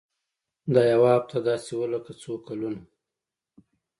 [0.73, 2.81] دا يوه هفته داسې وه لکه څو کلونه.